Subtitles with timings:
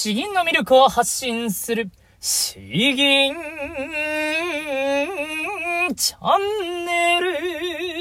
[0.00, 1.90] 詩吟の魅力を発信する、
[2.20, 3.34] 詩吟
[5.96, 7.97] チャンネル。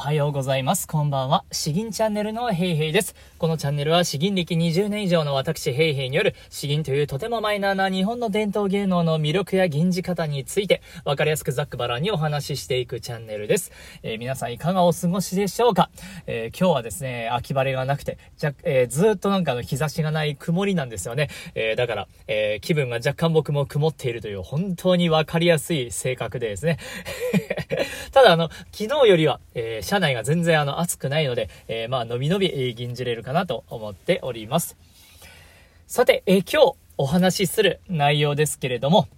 [0.00, 0.88] おはようございます。
[0.88, 1.44] こんばんは。
[1.52, 3.14] 詩吟チャンネルのヘイヘイです。
[3.36, 13.72] このチャンネルは詩吟歴20年以上の私ヘイヘイによる詩吟というとてもマイナーな日本の伝統芸能の魅力や吟じ方についてわかりやすくざっくばらんにお話ししていくチャンネルです。
[14.02, 15.90] えー、皆さんいかがお過ごしでしょうか、
[16.26, 21.28] えー、今日はですね、秋晴れがなくて、じゃ、えー、ずっとなんかの日差しがない曇りなんですよね。
[21.54, 26.78] えだから、え気分が若干僕も曇っているという本当にわかりやすい性格でですね。
[28.12, 34.76] ただあの、昨日よりは、えー、車内が全然あの暑くないので、えー、まあ、のびのび、えー、吟じれるかなと思っております。
[35.88, 39.08] さて、えー、今日お話しする内容ですけれども、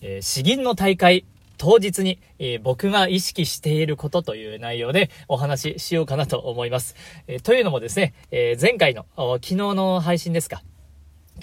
[0.00, 1.24] えー、詩吟の大会
[1.58, 6.94] 当日に、えー、僕が意識していることという内容でお話ししようかなと思います。
[7.26, 10.62] えー、というのもですね、えー、前回の、昨日の配信ですか。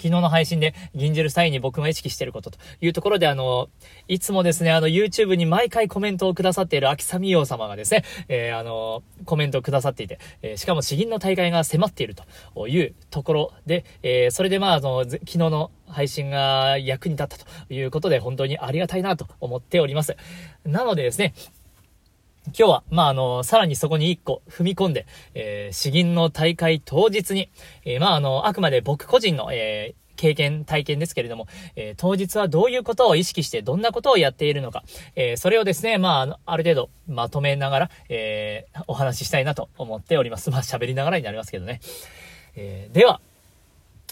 [0.02, 3.68] 昨日の配信で銀じる際に僕が意識していることというところで、あの、
[4.08, 20.16] いつもですね、あの、YouTube に毎回コメントをくださっている秋雨王様がですね、えー、あの、コメントをくださっていて、えー、しかも詩吟の大会が迫っているというところで、えー、それでまあ、あの、昨日の配信が役に立ったということで、本当にありがたいなと思っております。
[20.64, 21.34] なのでですね、
[22.46, 27.50] 今日は、まあ、あの、さらにそこに一個踏み込んで、えー、詩吟の大会当日に、
[27.84, 34.82] えー、まあ、あの、あくまで僕個人の、えー、経験、体験ですけれども、えー、当日はどういうことを意識してどんなことをやっているのか、
[35.14, 40.50] えー、それをですね、まあ、ある程度まとめながら、えー、お話ししたいなと思っております。
[40.50, 41.80] まあ、喋りながらになりますけどね。
[42.56, 43.20] えでは、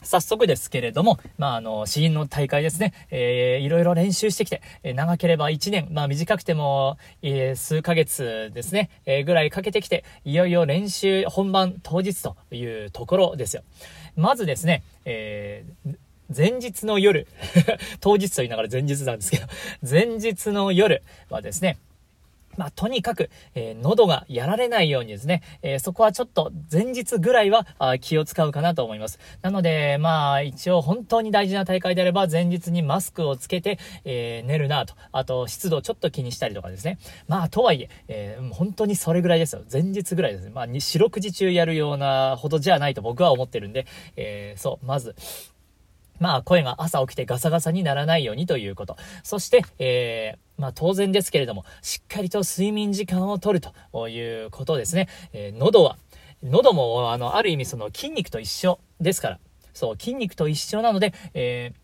[0.03, 13.63] 早速ですけれども、まあ、あの、詩吟の大会ですね、えー、いろいろ練習してきて、えー、長ければ1年、まあ、短くても、えー、数ヶ月ですね、えー、ぐらいかけてきて、いよいよ練習本番当日というところですよ。
[14.17, 15.97] まずですね、えー、
[16.35, 17.27] 前日の夜
[18.01, 19.47] 当日と言いながら前日なんですけど、
[19.89, 21.79] 前日の夜はですね、
[22.57, 29.19] まあ、とにかく、えー、喉がやられないようにですね、えー、そこはちょっと前日ぐらいはあ気を使うかなと思います。
[29.43, 34.95] なので、まあ、一応本当に大事な大会であれば前日にマスクをつけて、えー、寝るなと。
[35.13, 36.99] あと、湿度ちょっと気にしたりとかですね。
[37.29, 39.63] まあ、とはいえ、え本当にそれぐらいですよ。
[39.71, 40.51] 前日ぐらいですね。
[40.51, 45.15] まあ、四六時中やるようなほどじゃないと僕は思ってるんで、えそう、まず、
[46.21, 48.97] まあ、声が朝起きてガサガサにならないようにということ。
[49.25, 55.09] そして、えー、まあ当然ですけれども、しっかりと睡眠時間をとるということですね。
[55.33, 55.97] えー、喉は、
[56.45, 59.41] 喉も、あの、ある意味その筋肉と一緒ですから。
[59.73, 61.81] そう、筋肉と一緒なので、えー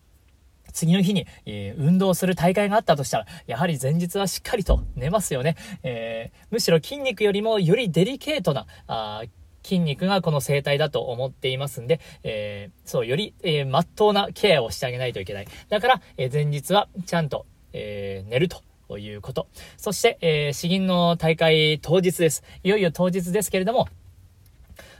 [0.73, 5.55] 次の日に、えー、運動する大会があったとしたら、やはり前日はしっかりと寝ますよね。
[5.81, 9.23] えー、むしろ筋肉よりもよりデリケートな、あ
[9.67, 15.47] 筋肉がこの生態だと思っていますんで、えー、そう、より、えー、真っ当なケアをしてあげないといけない。
[15.67, 18.61] だから、えー、前日はちゃんと、えー、寝ると。
[18.87, 19.47] ということ。
[19.75, 22.41] そして、えー、詩吟の大会当日です。
[22.63, 23.89] いよいよ当日ですけれども、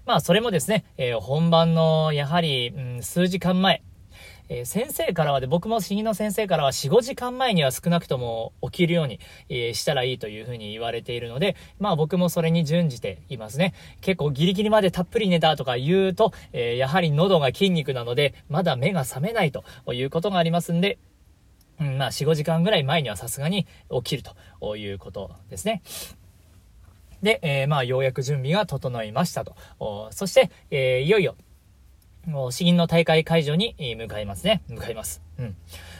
[0.06, 3.81] まあ、それもですね、えー、本番の、やはり、うん、数時間前、
[4.50, 9.19] えー、先生からはで、僕も死の先生からは4、5時間前には少なくとも起きるように、
[9.50, 13.74] えー、したらいいというふうに言われているので、まあ僕もそれに準じていますね。
[14.02, 19.63] 結構ギリギリまでたっぷり寝たとか言うと、えー、やはり喉が筋肉なので、まだ目が覚めないと
[19.94, 20.97] いうことがありますんで、
[21.80, 24.24] うん、まあ4、5時間ぐらい前にはさすがに起きる
[24.62, 25.81] ということですね。
[27.22, 29.56] で、えー、まあようやく準備が整いましたと。
[30.12, 31.36] そして、えー、いよいよ、
[32.51, 34.61] 詩吟の大会会場に向かいますね。
[34.67, 35.21] 向かいます。
[35.39, 35.55] うん。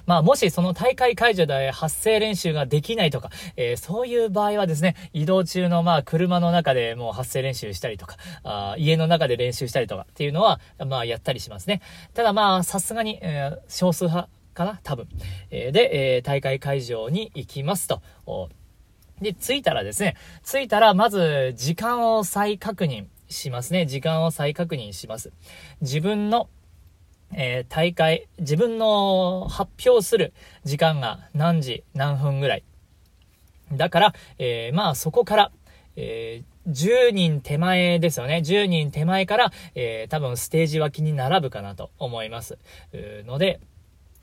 [0.06, 11.82] まあ、もしその大会会場で発声練習ができないとか、えー、そういう場合はですね、移動中のまあ、車の中でもう発声練習したりとか、あ家の中で練習したりとかっていうのは、まあ、やったりしますね。
[12.14, 14.80] ただまあ、さすがに、えー、少数派かな？
[14.84, 15.08] 多分。
[15.52, 18.02] えー、で、え、大会会場に行きますと。
[19.22, 20.16] で、着いたらですね、
[20.46, 23.06] 着いたらまず時間を再確認。
[23.30, 23.86] しますね。
[23.86, 25.32] 時間を再確認します。
[25.82, 26.50] 自分の、
[27.34, 30.34] えー、大会、自分の発表する
[30.64, 32.64] 時間が何時、何分ぐらい。
[33.74, 35.52] だから、えー、まあそこから、
[35.96, 38.42] えー、10人手前ですよね。
[38.46, 42.58] 10人手前から、えー、多分ステージ脇に並ぶかなと思います。
[43.26, 43.60] ので、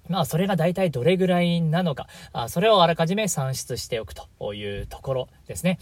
[0.08, 5.78] まあ、それが大体どれぐらいなのか、あそれをあらかじめ算出しておくというところですね。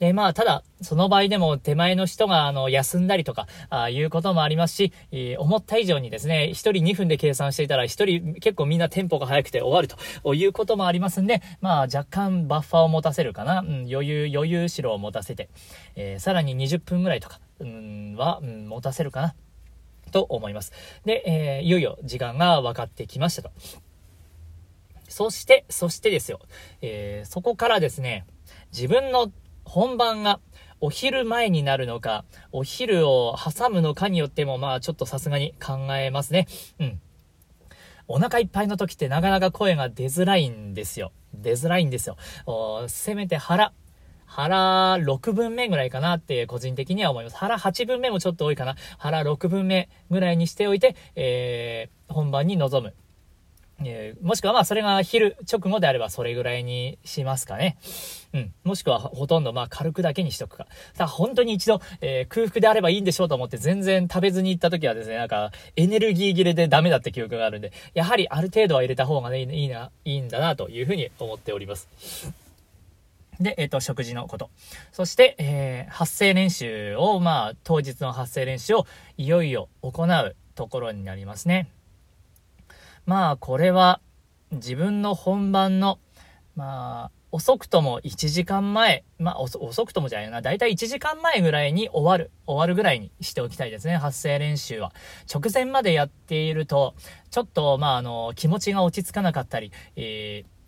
[0.00, 7.86] で、まあ、ただ、その場合でも手前の人が、あの、休んだりとか、ああいうこともありますし、えー、思った以上にですね、1人2分で計算していたら、1
[8.32, 9.88] 人結構みんなテンポが速くて終わる
[10.22, 13.60] ということもありますんで、まあ、若干バッファーを持たせるかな。
[13.60, 15.50] うん、余裕、余裕後ろを持たせて、
[15.96, 19.34] えー、さらに20分ぐらいとか、うん、は、うん、持たせるかな。
[20.12, 20.72] と思います。
[21.04, 23.50] で、えー、いよいよ時間が分かってきましたと。
[25.08, 26.40] そして、そしてですよ、
[26.80, 28.24] えー、そこからですね、
[28.72, 29.30] 自分の
[29.70, 30.40] 本番が
[30.80, 36.48] お昼前になるのか、お昼を挟むのかによっても、まあちょっとさすがに考えますね。
[36.80, 37.00] うん。
[38.08, 41.12] お腹いっぱいの時ってなかなか声が出づらいんですよ。
[41.34, 42.16] 出づらいんですよ。
[42.88, 43.72] せめて腹、
[44.26, 47.36] 腹6分目ぐらいかなって個人的には思います。
[47.36, 48.74] 腹8分目もちょっと多いかな。
[48.98, 52.92] 腹6分目ぐらいにしておいて、えー、本番に臨む。
[53.84, 57.78] えー、もしくはまあそれが昼直後であればそれぐらいにしますかね。
[58.32, 58.52] うん。
[58.64, 60.66] もしくはほとんどまあ軽くだけにしとくか。
[60.94, 71.88] さあ本当に一度、えー、空腹であればいいんでしょうと思って全然食べずに行った時はですね、なんかエネルギー切れでダメだって記憶があるんで、やはりある程度は入れた方がね、いいな、いいんだなというふうに思っております。
[73.40, 74.50] で、えっ、ー、と、食事のこと。
[74.92, 78.86] そして、えー、発声練習を、まあ、当日の発声練習を
[79.16, 81.68] いよいよ行うところになりますね。
[83.06, 84.00] まあ、これは
[84.52, 85.98] 自分の本番の、
[86.56, 94.92] まあ、遅くとも1時間前、まあ、遅くともじゃないな、だいたい1時間前ぐらいに終わる、終わるぐらいにしておきたいですね、発声練習は。
[95.32, 96.94] 直前までやっていると、
[97.30, 100.60] ちょっと、まあ、あの、気持ちが落ち着かなかったり、えー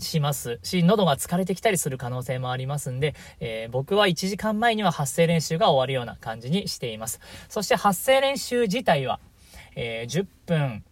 [0.00, 7.20] しますし、喉が疲れてきたりする可能性もありますんで、えー、僕は1時間前には発声練習が終わるような感じにしています。
[7.48, 9.18] そして発声練習自体は、
[9.76, 10.84] えー、10分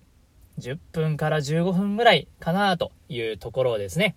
[0.59, 4.17] 10分から15分ぐらいかなというところですね。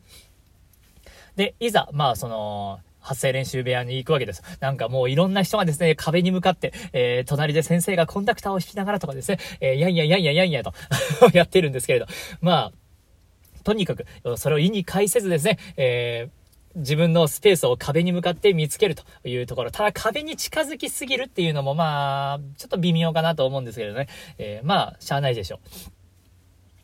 [1.35, 4.43] で、いざ、まあ、その、発声練習部屋に行くわけです。
[4.59, 10.73] なんかもういろんな人がですね、壁に向かって、えー、隣で先生がコンダクターを弾きながらとかですね、えー、やんやんやんやんやんやと
[11.33, 12.07] やってるんですけれど、
[12.41, 14.05] まあ、とにかく、
[14.37, 16.39] それを意に介せずですね、えー
[16.75, 19.71] 自分のスペースを壁に向かって見つけるというところ。
[19.71, 24.07] ただ壁に近づきすぎるっていうのもまあ、ちょっと微妙かなと思うんですけどね。
[24.37, 25.98] えー、まあ、しゃあないでしょう。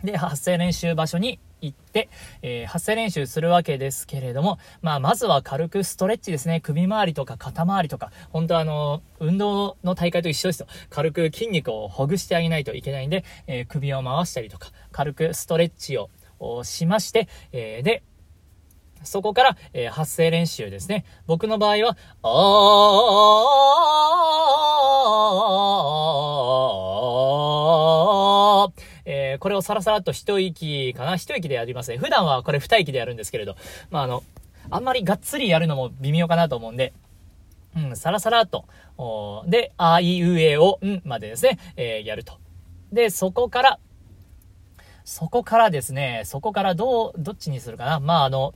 [0.06, 2.10] で、発声練習場所に行って、
[2.42, 6.62] えー、発声練習するわけですけれども、まあ、まずは軽くストレッチですね。
[6.62, 10.68] 首周りとか肩周りとか、本当あの、運動の大会と一緒ですよ。
[10.90, 16.10] 軽く筋肉をほぐしてあげないといけないんで、えー、首を回したりとか、軽くストレッチを
[16.63, 18.04] しまして、えー、で、
[19.04, 21.06] そこから、え、発声練習ですね。
[21.28, 31.98] 僕の場合は、あーえー、これをさらさらっと一息かな一息でやりますね。
[31.98, 33.56] 普段はこれ二息でやるんですけれど、
[33.92, 34.24] まあ、あの、
[34.69, 36.94] あんまりがっつりやるのも微妙かなと思うんで、
[37.75, 38.66] うん、さらさらっと、
[39.48, 42.40] で、あいうえおんまでですね、えー、やると。
[42.92, 43.80] で、そこから、
[45.04, 48.00] そこからですね、そこからどう、どっちにするかな。
[48.00, 48.54] まあ、あの、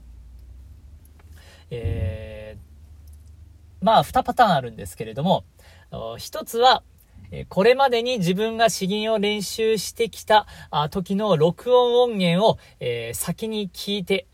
[1.70, 5.44] えー、まあ、二パターンあるんですけれども、
[6.18, 6.82] 一つは、
[7.48, 10.46] これまでに自分が詩吟を練習してきた
[10.90, 12.58] 時の録音音源を、
[13.12, 14.26] 先に聞いて、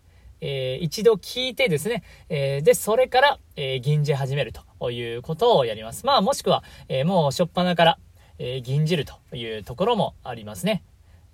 [0.81, 6.07] 一度聞いてですね、で、それから、え吟じ始めるということをやります。
[6.07, 6.65] まあ、もしくは、
[7.05, 7.99] もう初っ端から、
[8.39, 10.83] え吟じるというところもありますね。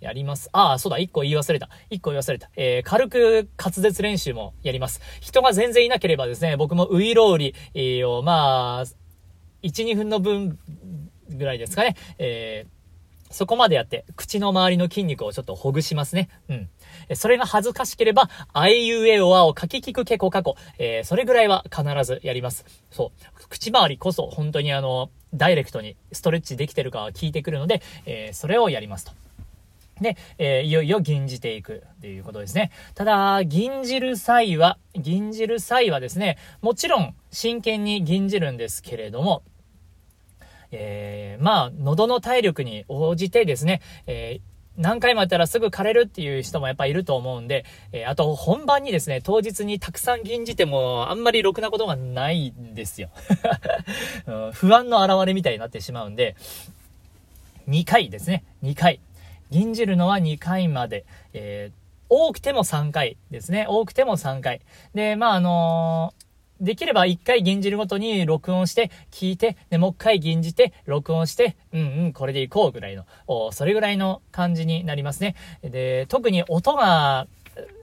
[0.02, 0.50] やります。
[0.52, 1.68] ああ、そうだ、一個言い忘れた。
[1.88, 2.50] 一個言い忘れた。
[2.56, 5.00] えー、軽く滑舌練習もやります。
[5.20, 8.84] 人が全然いなければですね、僕もウイローリを、まあ、
[9.62, 10.58] 1、2分の分
[11.36, 11.96] ぐらいですかね。
[12.18, 16.28] えー、そこまでやって、口の周りの筋肉をちょっとほぐしますね。
[16.48, 16.68] うん。
[17.14, 20.56] それが恥ずかしければ、あいうえおあを書き聞くけこかこ。
[20.78, 22.64] えー、それぐらいは必ずやります。
[22.90, 23.48] そう。
[23.48, 29.12] 口周りこそ本当にあの、ダイレクトにストレッチできてるかは聞いてくるので、えー、それをやりますと。
[30.00, 32.70] で、えー、いよいよ吟じていくっていうことですね。
[32.94, 39.42] ただ、吟じる際は、吟じる際はですね、もちろん真剣に吟じるんですけれども、
[40.72, 53.10] えー、まあ、喉の体力に応じてですね、えー何回もやったらすぐ枯れるっていう人もやっぱいると思うんで、えー、あと本番にですね、当日にたくさん吟じてもあんまりろくなことがないんですよ。
[54.54, 56.36] 不安の表れみたいになってしまうんで、
[57.68, 59.00] 2回ですね、2回。
[59.50, 61.04] 吟じるのは2回まで。
[61.34, 61.74] えー、
[62.08, 63.66] 多くても3回ですね。
[63.68, 64.62] 多くても3回。
[64.94, 66.31] で、まあ、あのー
[66.62, 73.04] できれば一回吟じるごとに録音して、聞いて、で、もう一回吟じて、録音して、うんうん、これでいこうぐらいの、
[73.50, 75.34] それぐらいの感じになりますね。
[75.62, 77.26] で、特に音が、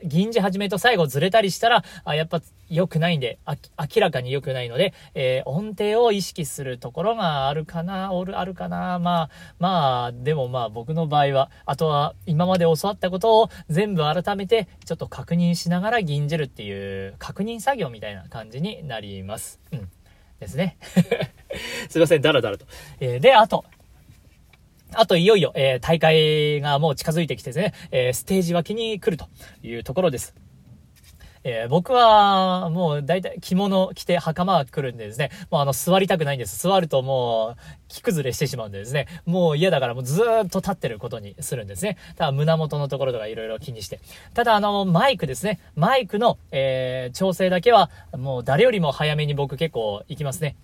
[0.03, 8.99] 銀次始めと最後ずれたりしたら、あやっぱ良くないんで、明らかに良くないので、えー、音程を意識するところがあるかな、おる、あるかな。
[8.99, 19.59] まあ、まあ、でもまあ僕の場合は、あとは今まで教わったことを全部改めてちょっと確認しながら銀じるっていう確認作業みたいな感じになります。
[19.71, 19.89] うん。
[20.39, 20.77] ですね。
[21.89, 22.65] すいません、だらだらと。
[22.99, 23.65] えー、で、あと、
[24.93, 29.27] あといよいよ、えー、大会がもう近づいてきてですね、えー、ステージ脇に来ると
[29.63, 30.35] いうところです。
[31.43, 36.61] えー、僕は、もう大体着物着て袴が来るんでですね、もうあの座りたくないんです。
[36.61, 41.97] 座るともう、着崩れしてしまうんでですね、もう嫌だからもうずっと立ってることにするんですね。
[42.17, 43.99] ただ胸元のところとか色々気にして。
[44.33, 45.59] ただあの、マイクですね。
[45.75, 50.57] マイクの、えー、調整だけは、もう誰よりも早めに僕結構行きますね。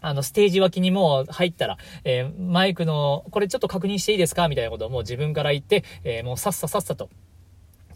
[0.00, 4.48] あの、ステージ脇にもう入ったら、えー、マイクの、これちょっと確認していいですか？
[4.48, 7.10] みたいなことをもう自分から言って、えー、もうさっささっさと、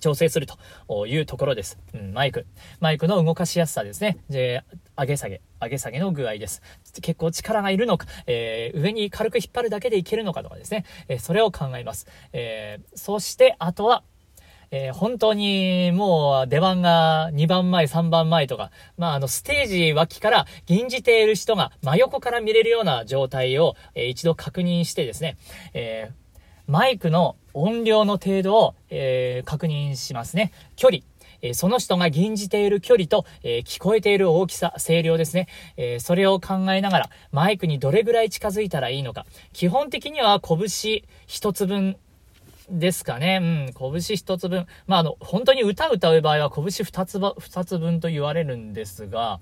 [0.00, 1.78] 調整するというところです。
[1.94, 2.46] うん、マイク。
[2.78, 4.18] マイクの動かしやすさですね。
[4.28, 4.62] で、
[4.98, 6.60] 上げ下げ、上げ下げの具合です。
[7.00, 10.84] 結構力がいるのか、えー、上に軽く引っ張るだけでいけるのかとかですね。
[11.08, 12.06] えー、それを考えます。
[12.34, 14.04] えー、そして、あとは、
[14.70, 25.36] えー、本当にもう出番が2番前、3番前とか、まあ、あの、ステージ脇から吟じている人が真横から見れるような状態を、えー、一度確認してですね、
[25.72, 26.24] えー、
[26.66, 30.52] マイクの音量の程度を、えー、確認しますね。
[30.76, 31.00] 距離。
[31.44, 35.46] えその人が吟じている距離と、え聞こえている大きさ、声量ですね。
[35.76, 39.26] えそれを考えながら、マイクにどれぐらい近づいたらいいのか。
[39.52, 41.98] 基本的には拳一つ分
[42.70, 43.38] ですかね。
[43.42, 44.66] うん、拳一つ分。
[44.86, 49.40] まあ、あの、本当に歌歌う場合は拳二つ二つ分と言われるんですが、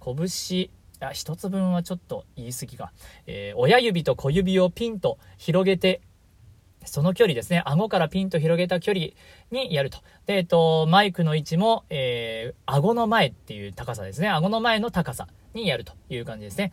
[0.00, 2.92] 拳、あ、一つ分はちょっと言い過ぎか。
[3.26, 6.00] えー、親指と小指をピンと広げて
[6.86, 9.08] その距離ですね、顎からピンと広げた距離
[9.50, 9.98] にやると。
[10.26, 14.28] で、えっと、マイクの位置も、えー、顎の前っていう高さですね。
[14.28, 16.72] 顎の前の高さにやるという感じですね。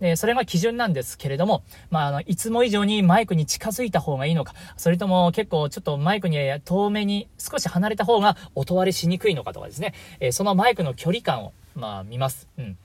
[0.00, 12.48] で、それが基準なんですけれども、まあ、あの、いつも以上にマイクに近づいた方がいいのか、それとも結構ちょっとマイクに遠目に少し離れた方が音割れしにくいのかとかですね、えー、そのマイクの距離感を、まあ、見ます。
[12.58, 12.78] うん。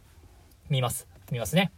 [0.69, 1.07] 見ます。
[1.31, 1.71] 見ますね。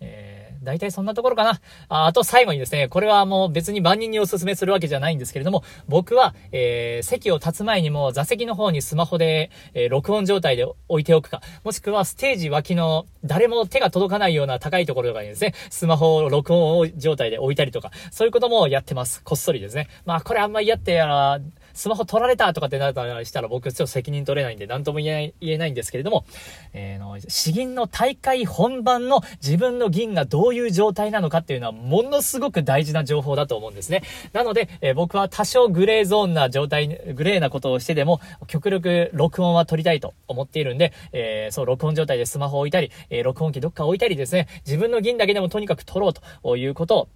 [0.00, 1.60] えー、大体そんなところかな。
[1.88, 19.22] ああと最後にですね、これはもう別に万人にお勧めするわけじゃないんですけれども、僕は、えー、席を立つ前にも座席の方にスマホで、えー、録音状態で置いておくか、もしくはステージ脇の誰も手が届かないような高いところとかにですね、スマホを録音状態で置いたりとか、そういうこともやってます。
[19.22, 19.88] こっそりですね。
[20.04, 21.40] まあこれあんまりやってやら、
[21.74, 26.24] スマホ取られたとかってなったらしたら僕ちょっと責任取れないんで何とも言えない、言えないんですけれども、
[26.72, 34.02] えー、の、詩吟の大会本番の自分の銀がどういう状態なのかっていうのはものすごく大事な情報だと思うんですね。
[34.32, 47.08] なので、えー、僕は多少グレーゾーンな状態、グレーなことをしてでも、極力録音は取りたいと思っているんで、えー、そう、録音状態でスマホを置いたり、え、録音機どっか置いたりですね、自分の銀だけでもとにかく取ろうということを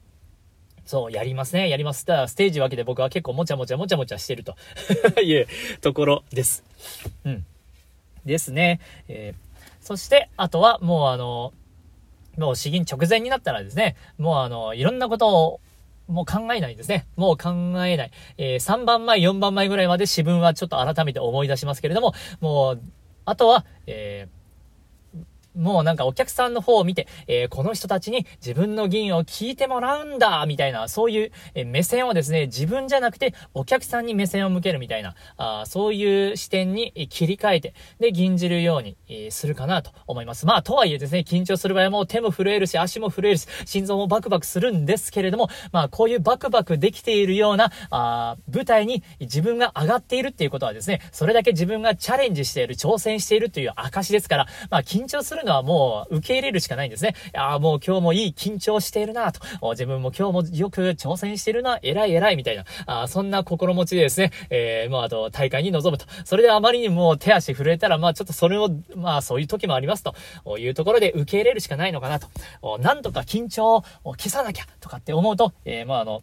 [0.89, 1.69] そう、やりますね。
[1.69, 2.07] やります。
[2.07, 4.57] ただ、ステージ分けで僕は結構もちゃもちゃもちゃもちゃしてると
[5.21, 5.47] いう
[5.83, 6.65] ところです。
[7.27, 7.45] うん。
[8.25, 8.81] ですね。
[9.07, 11.53] えー、そして、あとはもうあの、
[12.39, 15.61] もう詩吟直前になったらですね、もうあの、いろんなことを
[16.07, 17.07] もう考えないですね。
[17.17, 17.51] もう考
[17.85, 18.11] えない。
[18.39, 22.83] えー、3番前、4番前ぐらいまで詩文はちょっと改めて思い出しますけれども、もう、
[23.27, 24.38] あとは、えー
[25.59, 40.47] もうなんかお客さんの方を見て、えー、この人たちに自分の銀を聞いてもらうんだ、みたいな、そういう、え目線をですね、自分じゃなくてお客さんに目線を向けるみたいな、あそういう視点に切り替えて、で、銀じるように、えするかなと思います。
[40.47, 57.15] まあ、とはいえですね、緊張する場合はもう手も震えるし、足も震えるし、心臓もバクバクするんですけれども、まあ、こういうバクバクできているような、あ舞台に自分が上がっているっていうことはですね、それだけ自分がチャレンジしている、挑戦しているという証ですから、まあ、緊張するのはもう受け入れるしかないんですね。
[57.35, 59.41] ああ、もう今日もいい緊張しているなと。
[59.71, 66.07] 自分も今日もよく挑戦してるな、偉い偉いみたいな、あそんな心持ちでですね、えー、もうあと大会に臨むと。
[66.25, 72.29] それであまりにも手足震えたら、まあちょっとそれを、まあそういう時もありますというところで受け入れるしかないのかなと。
[72.79, 76.23] なんとか緊張を消さなきゃとかって思うと、えー、まああの、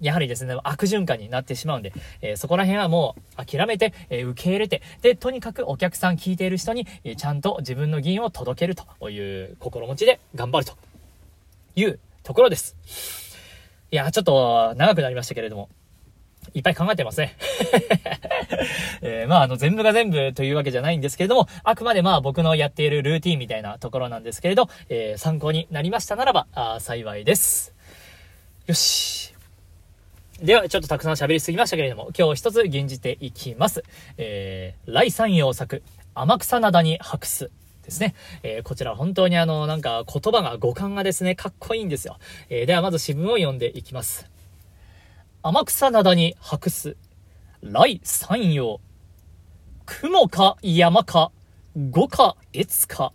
[0.00, 1.92] やはりですね、悪循環になってしまうんで、
[2.22, 10.74] えー、そこら辺はもう諦めて、えー、受け入れて、で、とにかくお客さん聞いている人に、えー、ちゃんと自分の議員を届けるという心持ちで頑張ると
[11.76, 12.76] いうところです。
[13.90, 15.68] いや、ちょっと長くなりましたけれども、
[16.54, 17.36] いっぱい考えてますね。
[19.02, 27.74] えー、まあ、あの、全部が全部というわけじゃないんですけれども、あくまでまあ僕のやっているルーティンみたいなところなんですけれど、えー、参考になりましたならば、あ幸いです。
[28.66, 29.39] よし。
[30.42, 33.84] では、ちょっとたくさん喋りすぎましたけれども、今日一つ吟じていきます。
[34.16, 35.82] えー、来三陽作、
[36.14, 37.50] 天草灘に白す。
[37.82, 38.14] ですね。
[38.42, 42.16] えー、こちら本当にあの、なんか言葉が語感がですね、かっこいいんですよ。
[42.48, 44.30] えー、ではまず詩文を読んでいきます。
[45.42, 46.96] 天草灘に白す。
[47.60, 48.80] 来三陽。
[49.84, 51.32] 雲か山か、
[51.76, 53.12] 五か越か。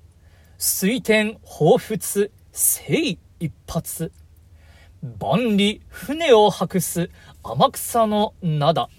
[0.60, 4.12] 水天放仏、聖一発。
[5.20, 7.12] 万里船を白す
[7.44, 8.90] 天草の灘。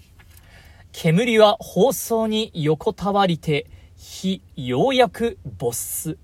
[0.93, 6.17] 煙は放送に横たわりて、火ようやく没す。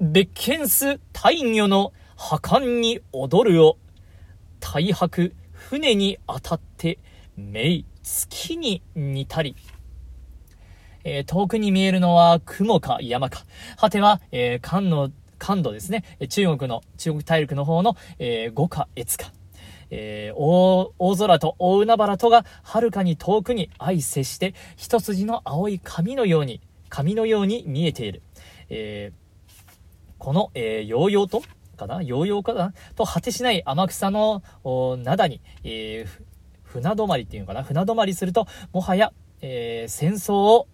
[0.00, 3.78] 別件す大魚の破壊に踊るを、
[4.58, 6.98] 大白船に当たって、
[7.36, 9.54] 名月に似たり。
[11.04, 13.46] えー、遠くに見えるのは雲か山か。
[13.76, 16.04] 果ては、えー、関の感度ですね。
[16.28, 19.32] 中国の、中国大陸の方の、えー、五か越か。
[19.90, 28.22] えー、大、大空と大海原とがはるかに遠くに相接して、一筋の青い髪のように、髪のように見えている。
[28.68, 29.52] えー、
[30.18, 31.42] この、えー、ヨーヨーと、
[31.76, 32.02] かな？
[32.02, 32.74] ヨーヨーかな？
[32.94, 36.22] と果てしない天草の灘に、えー、
[36.62, 37.62] 船止まりっていうのかな？
[37.62, 40.68] 船止まりすると、もはや、えー、戦争を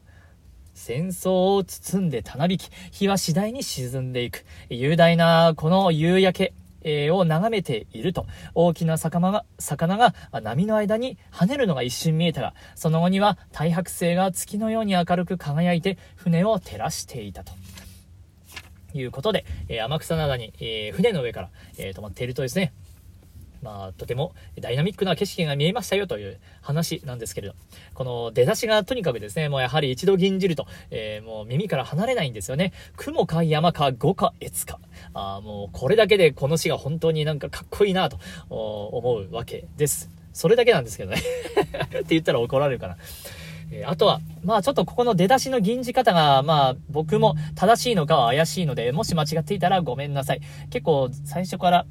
[0.77, 4.45] 戦争を包んでたなびき、日は次第に沈んでいく。
[4.69, 17.53] 雄大なこの夕焼け、を眺めていると、大きな魚が、魚が波の間に跳ねるのが一瞬見えたが、その後には太白星が月のように明るく輝いて船を照らしていたと。
[18.95, 22.73] いうことで、え天草灘に、え船の上から、え止まっているとですね、
[23.63, 27.55] まあ、とてもダイナミックな景色が見えましたよという話なんですけれど、
[27.95, 32.73] この出だしがとにかくですね、もうやはり一度吟じると、えー、もう耳から離れないんですよね。
[32.97, 34.79] 雲か山か五か越か。
[35.15, 40.11] あもうこれだけでこの詩が本当になんかかっこいいなと思うわけです。
[40.33, 41.17] それだけなんですけどね
[41.87, 42.97] って言ったら怒られるかな。
[43.71, 50.41] え、あとは、まあちょっとここの出だしの吟じ方が、まあ僕も正しいのかは怪しいので、もし間違っていたらごめんなさい。
[50.71, 51.87] 結構最初から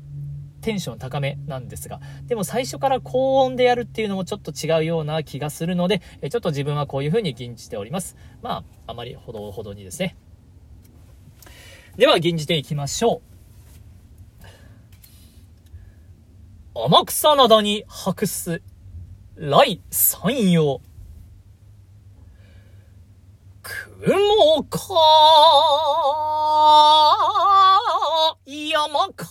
[0.65, 8.17] テンション高めなんですが、でも最初から高音でやるっていうのもちょっと違うような気がするので、えちょっと自分はこういう風に吟じております。
[8.41, 10.17] まあ、あまりほどほどにですね。
[11.97, 13.35] では、吟じていきましょう。
[16.73, 18.63] 天草灘に白す、
[19.35, 20.81] 来山陽。
[23.61, 24.79] 雲か、
[28.45, 29.25] 山か、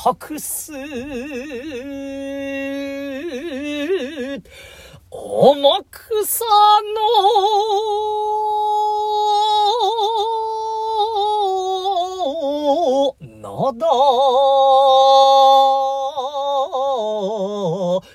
[0.00, 0.78] 白す天
[5.90, 6.44] 草
[6.94, 7.00] の
[13.42, 13.88] 灘。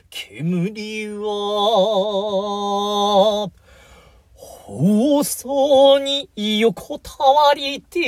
[0.10, 1.26] 煙は
[4.34, 6.30] 放送に
[6.62, 8.00] 横たわりて、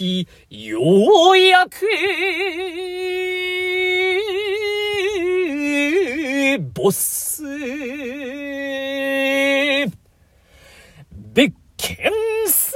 [0.00, 0.80] ひ、よ
[1.32, 1.86] うやく、
[6.72, 7.44] ボス、
[11.34, 12.10] 別件
[12.46, 12.72] せ、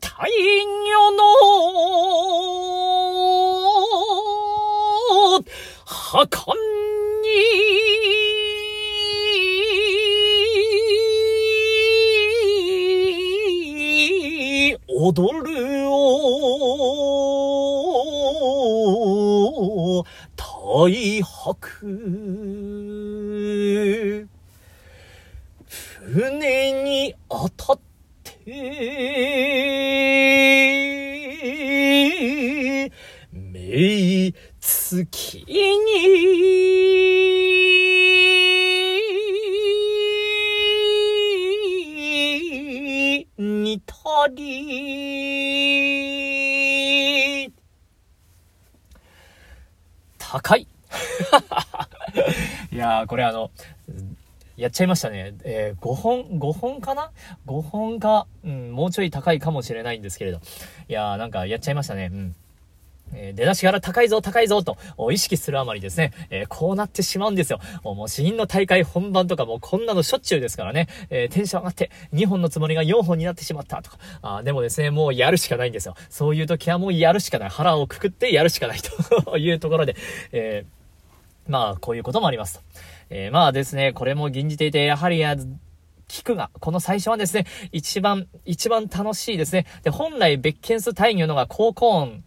[0.00, 1.24] 大魚の、
[5.84, 6.54] はか
[15.06, 15.52] 踊る
[15.90, 15.92] を、
[20.34, 21.84] 大白。
[53.06, 53.50] これあの、
[54.56, 55.34] やっちゃいましたね。
[55.42, 57.10] えー、5本、5本かな
[57.46, 60.40] ?5 本か、うん、もうちょい高いかもしれないんですけれど。
[60.88, 62.10] いやー、なんかやっちゃいましたね。
[62.12, 62.34] うん。
[63.12, 64.76] えー、出だしから高いぞ、高いぞ、と
[65.10, 67.60] 意識するあまりですね、えー、こうなってしまうんですよ。
[67.82, 75.94] もう死因の大会本番とかもこんなのしょっちゅうですからね、えー、テンション上がって2本のつもりが4本になってしまったとか、あでもですね、もうやるしかないんですよ。
[76.10, 77.48] そういう時はもうやるしかない。
[77.48, 78.78] 腹をくくってやるしかない
[79.24, 79.96] というところで、
[80.32, 80.64] え
[81.46, 82.64] まあ、こういうこともありますと。
[83.10, 85.36] えまあですね、これも吟じていて、やはりや、
[86.08, 89.66] 聞くが、この最初はですね、一番、一番楽しいですね。
[89.82, 92.24] で、本来、ベッケンス大魚のが高高音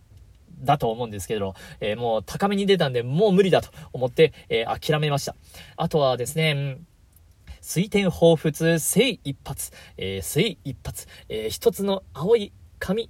[0.60, 5.36] だと思うんですけど、えー、もう高めに出たんで、もう無理だと思って、えー、諦めました。
[5.76, 6.88] あとはですね、うん
[7.68, 13.10] 水天彷彿、正一発、えー、正一発、えー、一つの青い髪、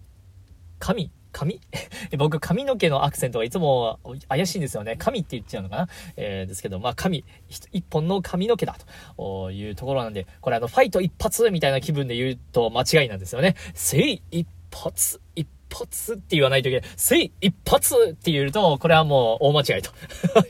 [0.79, 1.61] 髪、髪
[2.17, 4.95] 僕、髪の毛のアクセントがいつも怪しいんですよね。
[4.97, 5.87] 髪って言っちゃうのかな？
[6.15, 7.23] えー、ですけど、まあ、髪、
[7.71, 8.75] 一本の髪の毛だ。
[9.15, 13.55] というところなんで、これあの、ファイト一発みたいな気分で言うと間違いなんですよね。
[13.75, 16.89] 正一発、一発って言わないといけない。
[16.95, 19.91] せい一発って言うと、これはもう大間違いと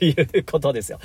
[0.04, 0.98] いうことですよ。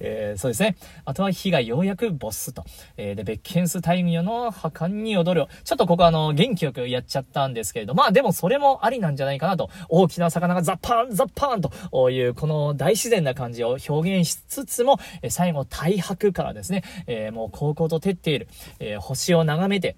[0.00, 0.76] えー、そうですね。
[1.04, 2.64] あとは火がようやくボスと。
[2.96, 5.46] えー、で、ベッケンスタイムよの破壊に踊る。
[5.64, 9.70] ちょっとここあの、元気よくやっちゃったんですけれど、まあでもそれもありなんじゃないかなと。
[9.88, 19.96] 大きな魚がザッパーン、ザッパーンという、この大自然な感じを表現しつつも、え最後、大白からですね、えー、もう高校と照っている、え星を眺めて、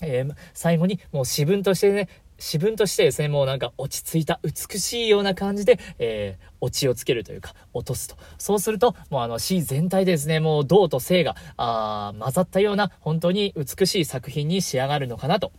[0.00, 2.08] えー、最後にもう私分としてね、
[2.44, 8.16] 私分としてですね、もうなんか落ち着いた美しいような感じで、えー、オチをつけるというか、落とすと。
[8.36, 15.52] そうすると、もうあの詩全体でですね、もう銅と性が、あ混ざったような、本当に美しい作品に仕上がるのかなと、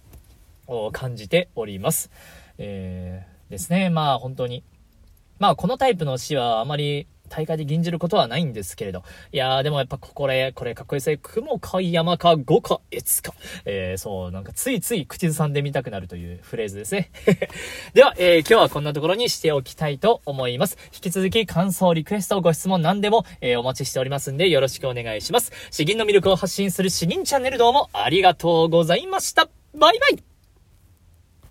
[0.91, 2.12] 感じております。
[2.60, 4.63] えー、ですね、まあ本当に。
[5.39, 9.03] まあこのタイプの詩はあまり大会で吟じることはないんですけれど。
[9.31, 11.19] いやー、でもやっぱこれ、これかっこいいです。
[11.21, 13.33] 雲か山か五か越か。
[13.65, 17.11] えー、そう、なんかついつい口ずさんでみたくなるというフレーズですね。
[17.93, 20.77] では、えー、今日はこんなところにしておきたいと思います。
[20.93, 25.51] 引き続き感想、リクエスト、ご質問何でも、えー、お待ちしておりますんでよろしくお願いします。
[25.71, 29.49] 詩吟の魅力を発信する詩吟チャンネルどうもありがとうございました。
[29.73, 30.35] バイバイ